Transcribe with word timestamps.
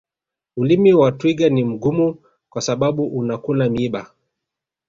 ulimi 0.57 0.93
wa 0.93 1.11
twiga 1.11 1.49
ni 1.49 1.63
mgumu 1.63 2.21
kwa 2.49 2.61
sababu 2.61 3.21
anakula 3.23 3.69
miiba 3.69 4.11